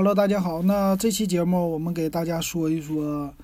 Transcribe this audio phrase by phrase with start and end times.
[0.00, 0.62] Hello，大家好。
[0.62, 3.34] 那这期节目我们给大家说一说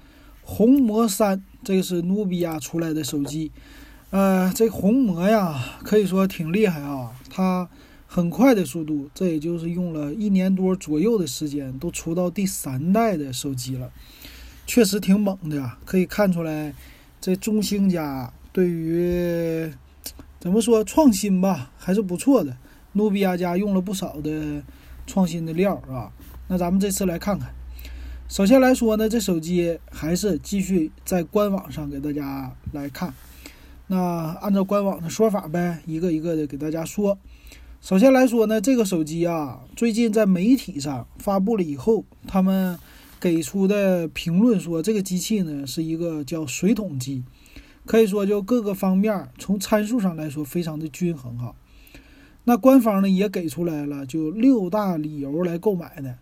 [0.41, 3.53] 红魔三，这个是努比亚出来的手机。
[4.09, 7.69] 呃，这红魔呀，可以说挺厉害啊，它
[8.07, 13.91] 很快的速度，这也就是用了一年多左右的时间，都出到第三代的手机了，
[14.67, 15.73] 确实挺猛的。
[15.85, 16.75] 可以看出来，
[17.21, 19.71] 这中兴家对于
[20.41, 22.57] 怎么说创新吧，还是不错的。
[22.95, 24.63] 努比亚家用了不少的
[25.07, 26.11] 创新的料啊。
[26.49, 27.53] 那咱们这次来看看，
[28.29, 33.13] 首先来说呢，这手机还是继续在官网上给大家来看。
[33.89, 33.97] 那
[34.41, 37.19] 按照官网的说法呗，一个一个的给大家说。
[37.81, 42.79] 首先来说呢，这个手机啊，最近在媒体上发布了以后，他们
[43.21, 47.25] 给出的评论说，这个机器呢是一个叫水桶机，
[47.85, 51.55] 可以说就各个方面从参数上来说非常的均衡哈。
[52.45, 56.17] 那官方呢也给出来了，就六大理由来购买的。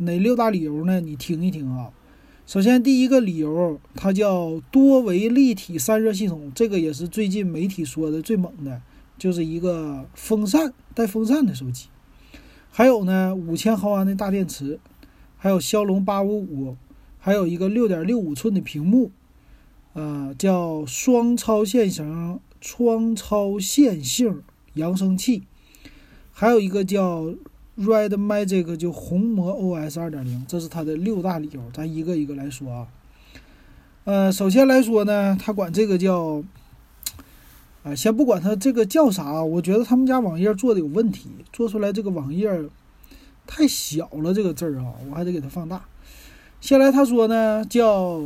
[0.00, 0.98] 哪六大理由呢？
[1.00, 1.90] 你听一听啊。
[2.46, 8.80] 首先，第一个理由，它叫多维立体散热系统，这个也是最近媒体说的最猛的，
[9.18, 11.88] 就是一个风扇带风扇的手机。
[12.70, 14.80] 还有呢，五千毫安的大电池，
[15.36, 16.76] 还有骁龙八五五，
[17.18, 19.10] 还有一个六点六五寸的屏幕，
[19.92, 24.42] 呃，叫双超线型双超线性
[24.72, 25.42] 扬声器，
[26.32, 27.34] 还有一个叫。
[27.80, 32.86] Red Magic 就红魔 OS 二点零，这是它的六大理由，咱一个一个来说啊。
[34.04, 36.42] 呃，首先来说呢，他管这个叫，
[37.82, 42.50] 啊，先不管它这个叫啥，我觉得他们家网页做的有问题，做出来这个网页
[43.46, 45.82] 太小了，这个字儿啊，我还得给它放大。
[46.60, 48.22] 先来他说呢，叫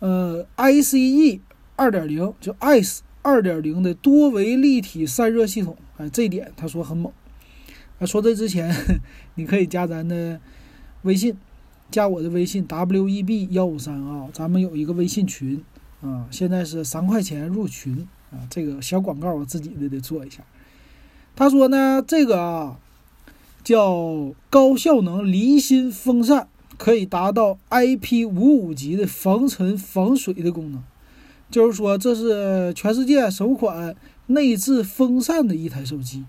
[0.00, 1.38] 呃 ICE
[1.76, 7.12] 二点零，就 ICE 二点零的多维立体散热系统，哎，这点他说很猛。
[7.98, 8.74] 啊，说这之前，
[9.36, 10.40] 你可以加咱的
[11.02, 11.36] 微信，
[11.90, 15.62] 加我的微信 w e b 幺五三啊，咱们有一个微信群
[16.00, 20.42] 啊，现在是三块钱入群啊，这个小广告我自己的得做一下。
[21.36, 22.78] 他说呢，这个啊
[23.62, 30.82] 叫高效能离心风扇，可以达到 IP 五五级的防尘防水的功能，
[31.50, 33.94] 就是说这是全世界首款
[34.26, 36.24] 内置风扇的一台手机。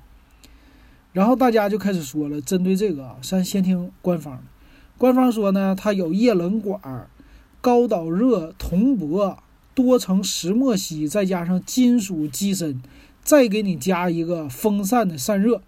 [1.15, 4.43] 然后大家就开始说了，针对这个啊，先先听官方的。
[4.97, 7.09] 官方说呢，它有液冷管、
[7.61, 9.37] 高导热铜箔、
[9.73, 12.81] 多层石墨烯，再加上金属机身，
[13.23, 15.61] 再给你加一个风扇的散热。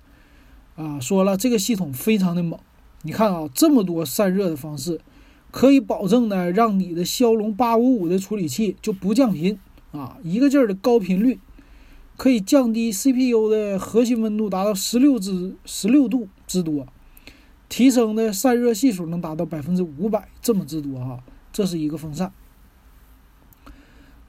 [0.75, 2.59] 啊，说了这个系统非常的猛。
[3.03, 4.99] 你看啊，这么多散热的方式，
[5.51, 9.57] 可以保证呢，让你的骁龙八五五的处理器就不降频
[9.93, 11.39] 啊，一个劲儿的高频率。
[12.17, 16.88] 可以降低 CPU 的核心温度达到十六之十六度之多，
[17.69, 21.23] 提升的散热系数能达到百分之五百，这么之多哈，
[21.53, 22.33] 这是一个风扇。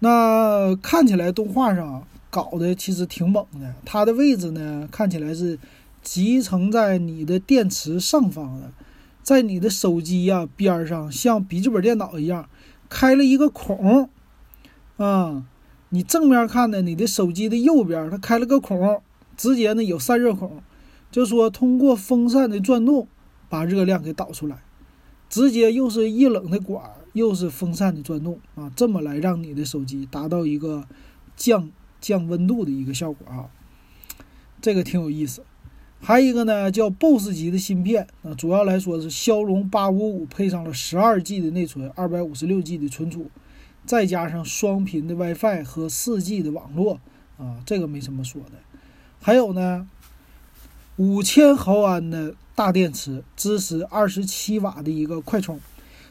[0.00, 5.58] 那看起来动画上搞的其实挺猛的，它的位置呢看起来是
[6.02, 8.70] 集成在你的电池上方的，
[9.22, 12.48] 在你的手机呀边上，像笔记本电脑一样
[12.90, 14.10] 开了一个孔，
[14.98, 15.46] 啊。
[15.90, 19.00] 你正面看的，你的手机的右边，它开了个孔，
[19.36, 20.62] 直接呢有散热孔，
[21.10, 23.08] 就说通过风扇的转动
[23.48, 24.62] 把热量给导出来，
[25.30, 30.84] 直接又是一冷的管，又是风扇的转动啊，这么来让你的手机达到一个
[31.34, 33.48] 降降温度的一个效果啊，
[34.60, 35.42] 这个挺有意思。
[36.00, 43.30] 还有一个呢叫 BOSS 级的芯片啊，主要来说是骁龙八五五配上了十二 G 的内存，二百五十六 G 的存储。
[43.88, 47.00] 再加上双频的 WiFi 和 4G 的网络
[47.38, 48.52] 啊，这个没什么说的。
[49.18, 49.88] 还有呢，
[50.96, 55.58] 五千毫安的大电池，支持二十七瓦的一个快充。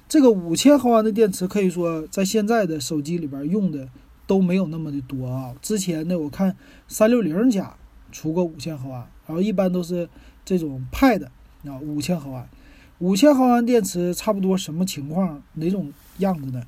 [0.10, 3.88] 这个五千毫安的电池可以说在现在的手机里边用的
[4.26, 5.54] 都没有那么的多啊。
[5.62, 7.76] 之前呢，我看三六零家
[8.12, 10.10] 出过五千毫安，然后一般都是
[10.44, 11.26] 这种 Pad
[11.66, 12.50] 啊，五千毫安。
[12.98, 15.44] 五千毫安电池差不多什么情况？
[15.54, 16.64] 哪种样子呢？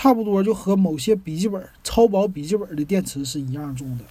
[0.00, 4.04] 差不多就和某些笔记本超薄笔记本的电池是一样重的。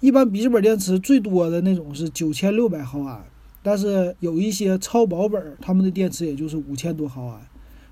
[0.00, 3.24] 一般笔记本电池最多的那种是九千六百毫安，
[3.62, 7.40] 但是有一些超薄本，他们的电池也就是五千多毫安。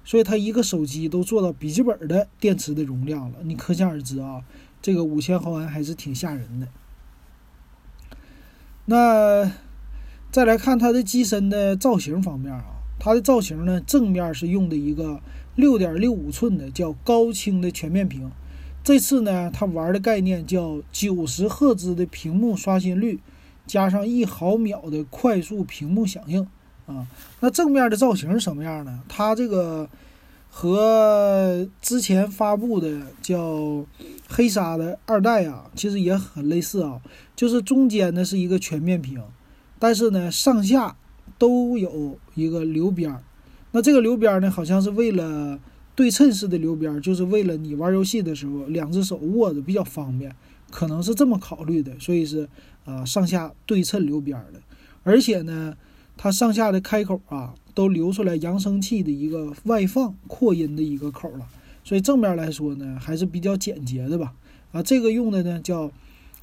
[0.04, 4.42] 所以它一个手机都做到笔记本的电池的容量了，你可想而知啊，
[4.82, 6.66] 这个五千毫安还是挺吓人的。
[8.86, 9.48] 那
[10.32, 12.64] 再来看它的机身的造型方面啊，
[12.98, 15.20] 它的造型呢，正面是用的一个。
[15.56, 18.30] 六点六五寸的叫高清的全面屏，
[18.82, 23.20] 这次呢，它玩的概念叫九十赫兹的屏幕刷新率，
[23.66, 26.46] 加上一毫秒的快速屏幕响应，
[26.86, 27.06] 啊。
[27.40, 29.00] 那正面的造型是什么样呢？
[29.08, 29.88] 它这个
[30.50, 33.84] 和之前发布的叫
[34.28, 37.00] 黑鲨的二代啊，其实也很类似啊，
[37.36, 39.22] 就是中间呢是一个全面屏，
[39.78, 40.96] 但是呢上下
[41.38, 43.22] 都有一个流边儿。
[43.76, 45.58] 那这个流边呢，好像是为了
[45.96, 50.32] 对称式的流边，就是为了你玩游戏的时候两只手握着比较方便，
[50.70, 52.48] 可能是这么考虑的，所以是
[52.84, 54.60] 啊上下对称流边的。
[55.02, 55.76] 而且呢，
[56.16, 61.44] 它上下的开口啊都留出来扬声器的一个外放扩音的一个口了，
[61.82, 64.34] 所以正面来说呢还是比较简洁的吧。
[64.70, 65.90] 啊，这个用的呢叫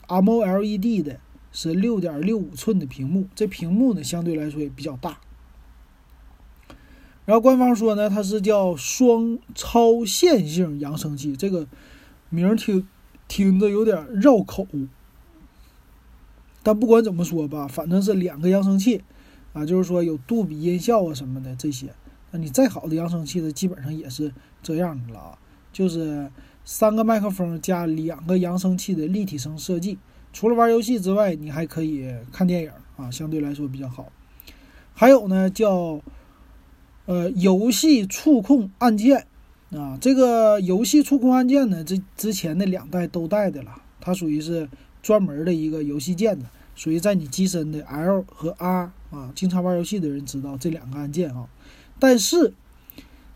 [0.08, 1.18] AMOLED 的，
[1.54, 5.18] 是六点六五寸的屏幕，这屏幕呢相对来说也比较大。
[7.32, 11.66] 然后官方说呢，它是叫双超线性扬声器，这个
[12.30, 12.86] 名儿听
[13.30, 14.68] 听着有点绕口。
[16.62, 19.02] 但不管怎么说吧，反正是两个扬声器
[19.54, 21.94] 啊，就是说有杜比音效啊什么的这些。
[22.32, 25.38] 那你再好的扬声器呢，基本上也是这样的了啊，
[25.72, 26.30] 就是
[26.66, 29.98] 三个麦克风加两个扬声器的立体声设计。
[30.34, 34.12] 除了玩游戏之外，你还可以看电影啊，相对来说比较好。
[34.94, 36.02] 还有呢，叫。
[37.12, 39.28] 呃，游戏触控按键
[39.72, 44.70] 啊，这个游戏触控按键呢，这之前的两代都带的了，它属于是
[45.04, 51.50] 专门的一个游戏键子，属于在你机身的 L 和 R 啊，经常玩游戏的人知道这两个按键啊。
[52.00, 52.54] 但是，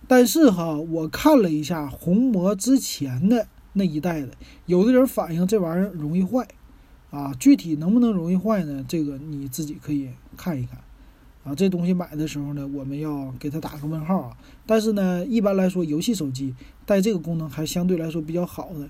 [0.08, 4.30] 但是哈，我看了一下红魔之前的那一代的，
[4.68, 6.48] 有的人反映这玩意儿容易坏
[7.10, 8.86] 啊，具体能不能容易坏呢？
[8.88, 10.80] 这个你自己可以看一看。
[11.46, 14.38] 啊，这东西买的时候呢，我们要给它打个问号啊。
[14.66, 16.56] 但是呢，一般来说，游戏手机
[16.88, 18.90] 带这个功能还相对来说比较好的。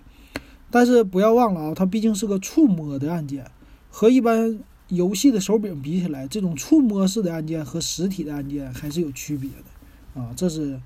[0.71, 3.45] 但是不要忘了啊，它毕竟是个触摸的按键，
[3.89, 4.57] 和一般
[4.87, 10.79] 游戏的手柄比起来，这种触摸式的按键和实体的按键还是有区别的啊，这是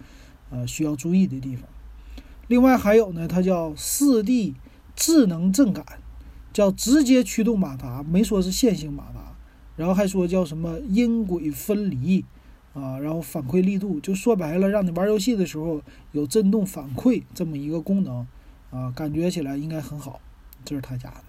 [0.50, 1.69] 呃需要注意的地方。
[2.48, 4.56] 另外还有呢，它叫四 D
[4.95, 5.86] 智能震感，
[6.51, 9.28] 叫直接驱动马达，没说是线性马达。
[9.79, 12.25] 然后还说叫什么音轨分离
[12.73, 15.81] 啊，然后反馈力度，就说白了，让你玩游戏的时候
[16.11, 18.27] 有震动反馈这么一个功能
[18.71, 20.19] 啊，感觉起来应该很好。
[20.65, 21.23] 这是他家的。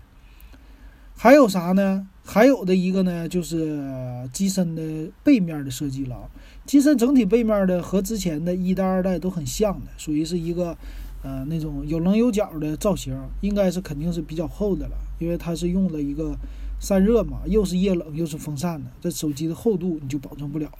[1.16, 2.08] 还有啥呢？
[2.24, 6.28] 还有的一个呢，就是机身的背面的设计了。
[6.66, 10.76] 机身整体背面的和之前的一代、二代都很像的，属于是一个
[11.22, 16.36] 呃那种有棱有角的造型，应该是肯定是比较厚的了，因为它是用了一个。
[16.80, 20.78] 散热嘛，又是液冷又是风扇的，这手机的厚度你就保证不了了。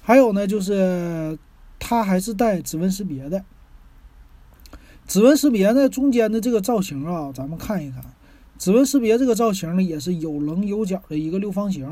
[0.00, 1.38] 还有呢，就是
[1.78, 3.44] 它还是带指纹识别的。
[5.06, 8.02] 指纹识别呢，中间的这个造型啊，咱们看一看。
[8.58, 11.86] 指纹识别这个造型呢，也是有棱有角的一个六方形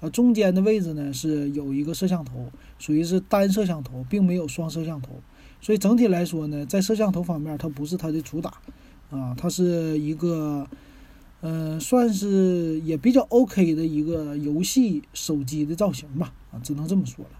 [0.00, 2.50] 啊，中间的位置呢是有一个摄像头，
[2.80, 5.20] 属于是单摄像头，并没有双摄像头。
[5.60, 8.54] 所以整体来说呢，在摄像头方面，它不是它的主打
[9.10, 10.66] 啊，它是一个。
[11.46, 17.30] 嗯，算是也比较 OK 的一个游戏手机的造型吧，啊，只能这么说了。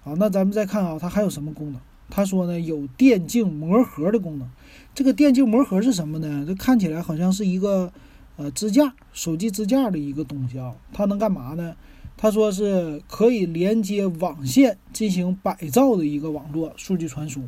[0.00, 1.80] 好，那咱们再看啊，它还有什么功能？
[2.08, 4.48] 他说呢，有电竞魔盒的功能。
[4.94, 6.46] 这个电竞魔盒是什么呢？
[6.48, 7.92] 这看起来好像是一个
[8.36, 10.74] 呃支架，手机支架的一个东西啊。
[10.94, 11.76] 它能干嘛呢？
[12.16, 17.42] 他说是可以连接网线进行百兆的一个网络数据传输，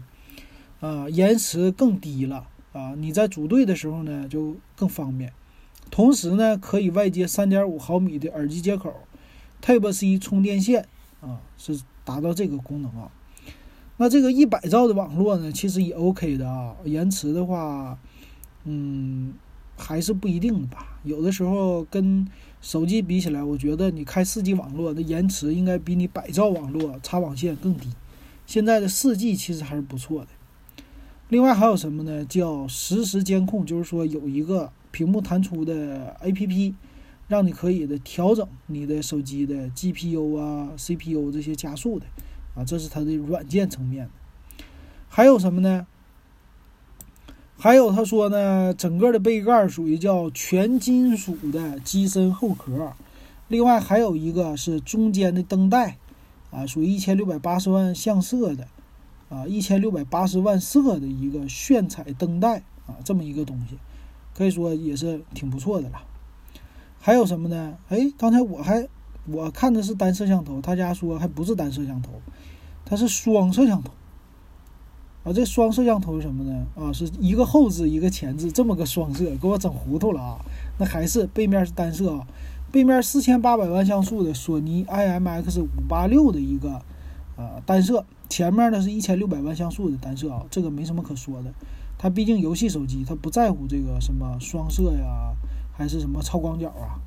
[0.80, 2.94] 啊，延迟更低了啊。
[2.98, 5.32] 你在组队的时候呢，就更方便。
[5.94, 8.92] 同时呢，可以外接三点五毫米的耳机接口
[9.62, 10.88] ，Type C 充电线
[11.20, 13.08] 啊，是达到这个功能啊。
[13.98, 16.74] 那这个一百兆的网络呢，其实也 OK 的啊。
[16.84, 17.96] 延迟的话，
[18.64, 19.34] 嗯，
[19.76, 20.98] 还是不一定的吧。
[21.04, 22.26] 有的时候跟
[22.60, 27.90] 手机比起来，我觉得你开四 G 网络的延迟应该比你百兆网络插网线更低。
[28.46, 30.28] 现在的四 G 其实还是不错的。
[31.28, 32.24] 另外还有什么呢？
[32.24, 34.72] 叫实时监控，就是说有一个。
[34.94, 36.72] 屏幕弹出的 A.P.P，
[37.26, 42.06] 让你可以的调整你的手机的 G.P.U 啊、C.P.U 这些加速的
[42.54, 44.08] 啊，这是它的软件层面。
[45.08, 45.88] 还有什么呢？
[47.58, 52.92] 还有他说呢，整个的杯盖属于叫全金属的机身后壳，
[53.48, 55.98] 另外还有一个是中间的灯带
[56.52, 58.68] 啊，属于一千六百八十万像色的
[59.28, 63.76] 啊，一千六百八十万色的一个炫彩灯带啊，这么一个东西。
[64.36, 66.02] 可以说也是挺不错的了，
[67.00, 67.78] 还有什么呢？
[67.88, 68.88] 哎，刚才我还
[69.26, 72.10] 我看的是单摄像头，他家说还不是单摄像头，
[72.84, 73.92] 它是双摄像头。
[75.22, 76.66] 啊，这双摄像头是什么呢？
[76.76, 80.38] 啊，是一个后置一个前置，这么个双摄，给我整糊涂了啊！
[80.78, 82.26] 那还是背面是单摄啊，
[82.70, 86.82] 背面四千八百万像素的索尼 IMX 五八六的一个
[87.36, 91.50] 呃单摄，前面呢是一千六百万像素的单摄啊，这个没什么可说的。
[92.04, 95.32] 它毕竟游戏手机，它不在乎这个什么双摄呀，
[95.72, 97.00] 还是什么超广角啊。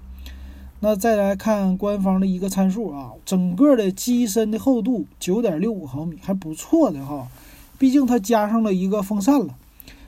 [0.80, 7.28] 那再来看官方的一个参数啊，整个的机身的厚度九点六五毫米，还不错的哈。
[7.78, 9.56] 毕竟它加上了一个风扇了。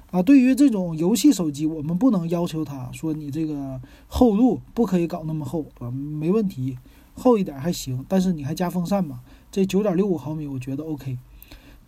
[0.10, 6.80] 啊，对于这种游戏手机，我们不能要求它说你这个厚度不可以搞那么厚啊，没问题，
[7.14, 9.20] 厚一点还行，但是你还加风扇嘛？
[9.52, 11.20] 这九点六五毫米，我觉得 OK。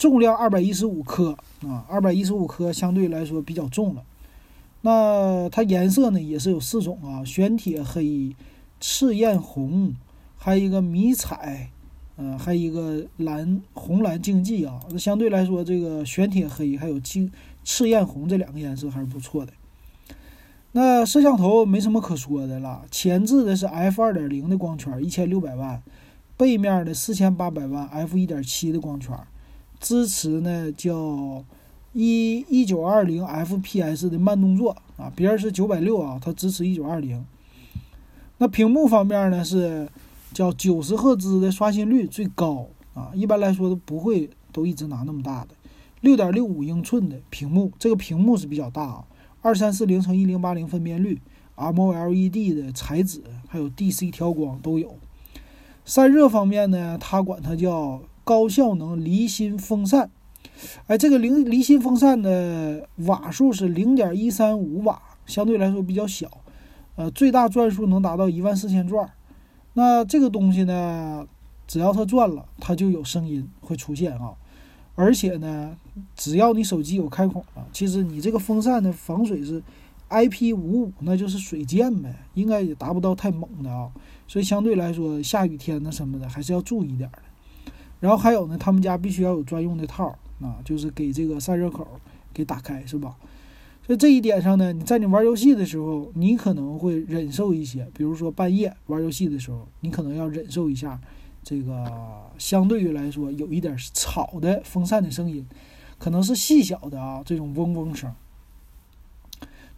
[0.02, 4.02] 重量二百一十五克啊，二百一十五克相对来说比较重了。
[4.82, 8.36] 那它颜色呢也是有四种啊，玄铁黑、
[8.80, 9.94] 赤焰红，
[10.40, 11.70] 还有一个迷彩，
[12.18, 14.80] 嗯，还有一个蓝红蓝竞技啊。
[14.90, 17.32] 那相对来说，这个玄铁黑还有竞。
[17.64, 19.54] 赤焰红这两个颜色还是不错的。
[20.72, 25.80] 那摄像头没什么可说的了，前置的是 f 二点零的光圈，一千六百万；
[26.36, 29.16] 背面的四千八百万 f 一点七的光圈，
[29.82, 31.44] 支持呢叫
[31.92, 37.26] 一一九二零 fps 的慢动作啊，别人是九百六啊，它支持一九二零。
[38.38, 39.90] 那屏幕方面呢是
[40.34, 45.50] 叫九十赫兹的刷新率最高啊，一般来说都不会都一直拿那么大的。
[46.00, 49.06] 六点六五英寸的屏幕，这个屏幕是比较大啊，
[49.42, 51.20] 二三四零乘一零八零分辨率
[51.56, 54.96] ，MOLED 的材质，还有 DC 调光都有。
[55.84, 60.10] 散热方面呢，它管它叫高效能离心风扇。
[60.88, 66.30] 哎，这个离离心风扇的瓦数是零点一三五瓦，相对来说比较小，
[66.96, 69.10] 呃，最大转速能达到一万四千转。
[69.74, 71.26] 那这个东西呢，
[71.68, 74.34] 只要它转了，它就有声音会出现啊。
[74.94, 75.76] 而且呢，
[76.16, 79.64] 只要你手机有开孔了，其实你这个风扇的防水是
[80.10, 83.90] IP 五五，那就是水溅呗，应该也达不到太猛的啊。
[84.28, 87.20] 所以相对来说，下雨天呢什么的还是要注意点的。
[88.02, 91.88] 然后还有呢，他们家必须要有专用的套啊，就是给这个散热口
[92.34, 93.16] 给打开，是吧？
[93.86, 101.00] 所以这一点上呢，你在你玩游戏的时候，你可能会忍受一些，比如说半夜玩游戏的时候，你可能要忍受一下。
[101.44, 105.44] 这个相对于来说有一点吵的风扇的声音，
[105.98, 108.14] 可能是细小的啊，这种嗡嗡声。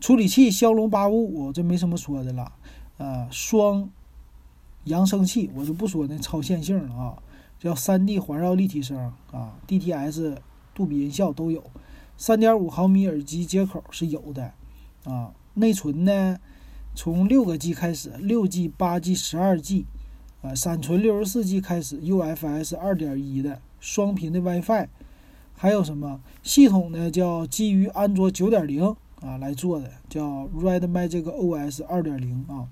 [0.01, 2.51] 处理器骁龙八五五，这没什么说的了。
[2.97, 3.89] 呃，双
[4.83, 7.17] 扬声器我就不说那超线性了啊，
[7.63, 8.98] 叫三 D 环绕立体声
[9.32, 10.36] 啊，DTS
[10.75, 11.63] 杜比音效都有。
[12.17, 14.51] 三点五毫米耳机接口是有的
[15.05, 15.32] 啊。
[15.53, 16.38] 内存呢，
[16.93, 19.86] 从六个 G 开始，六 G、八 G、十二 G。
[20.41, 24.89] 啊，闪存六十四 G 开始，UFS 二点一的双频的 WiFi，
[25.55, 27.10] 还有什么系统呢？
[27.10, 32.67] 叫基于安卓九点零啊来做的，叫 Red Magic OS 二点零啊。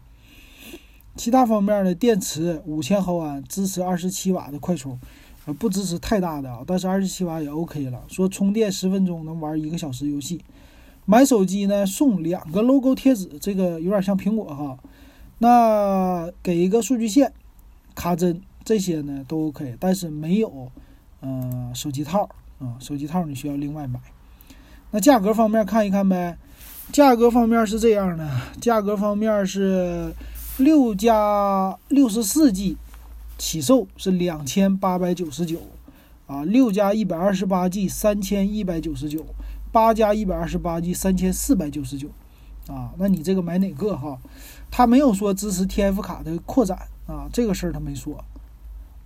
[1.15, 4.99] 其他方面呢，电池五千毫安，支持二十七瓦的快充，
[5.45, 8.03] 呃，不支持太大的啊，但是二十七瓦也 OK 了。
[8.07, 10.41] 说充电十分钟能玩一个小时游戏。
[11.05, 14.77] 买手机呢送两个 logo 贴纸，这个有点像苹果哈。
[15.39, 17.31] 那给一个数据线。
[17.93, 20.71] 卡针这些呢都 OK，但是没有，
[21.21, 22.23] 嗯，手机套
[22.57, 23.99] 啊，手机套你需要另外买。
[24.91, 26.37] 那价格方面看一看呗，
[26.93, 28.25] 价格方面是这样的，
[28.61, 30.13] 价格方面是
[30.61, 32.77] 六加六十四 G
[33.37, 35.59] 起售是两千八百九十九
[36.27, 39.25] 啊，六加一百二十八 G 三千一百九十九，
[39.71, 42.07] 八加一百二十八 G 三千四百九十九
[42.67, 44.17] 啊，那你这个买哪个哈？
[44.69, 46.77] 他没有说支持 TF 卡的扩展。
[47.07, 48.23] 啊，这个事儿他没说。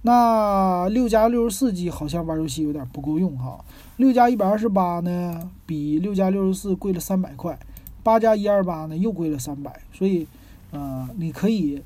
[0.04, 3.66] 那六加六十四 G 好像玩游戏有点不够用哈。
[3.98, 7.58] 六加一百二十八呢，比六加六十四贵了三百块。
[8.04, 9.82] 八加一二八呢，又贵了三百。
[9.92, 10.28] 所以，
[10.72, 11.82] 呃，你可以，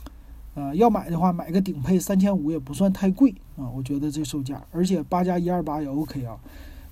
[0.54, 3.68] 呃，要买的话，买个顶配三千五也不算太贵啊。
[3.74, 6.38] 我觉得这售价，而且八加一二八也 OK 啊。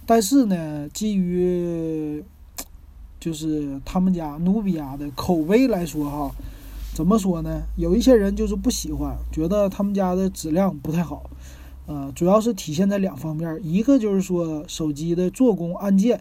[0.04, 2.22] 但是呢，基于
[3.20, 6.34] 就是他们家努比亚的口碑来说哈。
[6.94, 7.60] 怎么说呢？
[7.76, 11.28] 有一些人就是不喜欢，觉得他们家的质量不太好，
[11.84, 16.18] 呃，主要是体现在两方面，一个就是说手机的做工、按键，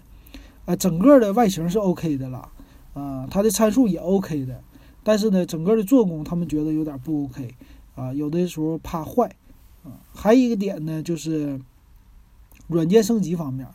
[0.65, 2.49] 啊，整个的外形是 OK 的了，
[2.93, 4.61] 啊，它的参数也 OK 的，
[5.05, 7.53] 但是呢，整个的做工他们觉得有点不 OK，
[7.93, 9.35] 啊，有的时候怕坏，
[9.83, 11.61] 啊，还有一个点呢，就是
[12.67, 13.67] 软件升级方面。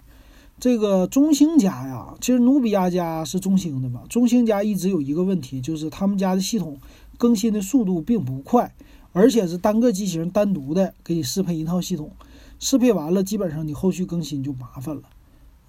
[0.58, 4.02] 这个中兴家呀，其实努比亚家是中兴的嘛。
[4.08, 6.76] 中兴家一直有一个问题，就是他们家的系统
[7.16, 8.74] 更新的速度并不快，
[9.12, 12.10] 而且是单个机型单独的给你适配一套系统，
[12.58, 15.02] 适配完了，基本上你后续更新就麻烦了，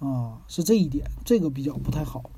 [0.00, 2.30] 啊，是这一点，这个比较不太好。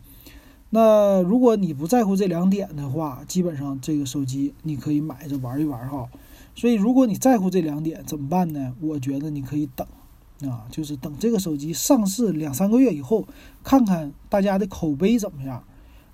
[0.74, 6.08] 那如果你不在乎这两点的话，基本上这个手机你可以买着玩一玩哈。
[6.56, 8.74] 所以如果你在乎这两点怎么办呢？
[8.80, 9.86] 我觉得你可以等
[10.50, 13.24] 啊，就是等这个手机上市两三个月以后，
[13.62, 15.62] 看看大家的口碑怎么样。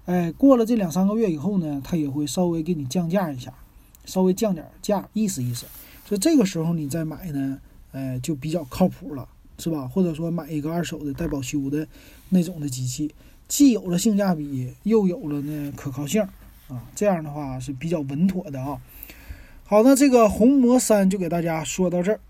[0.04, 3.54] 哎，过了这两三个月以后呢，它也会稍微给你降价一下，
[4.04, 5.64] 稍微降点价，意思意思。
[6.04, 7.58] 所以这个时候你再买呢，
[7.92, 9.26] 哎，就比较靠谱了，
[9.56, 9.88] 是吧？
[9.88, 11.88] 或者说买一个二手的带保修的
[12.28, 13.14] 那种的机器。
[13.50, 16.22] 既有了性价比，又有了呢可靠性
[16.68, 18.78] 啊，这样的话是比较稳妥的啊。
[19.64, 22.20] 好，那这个红魔三就给大家说到这儿。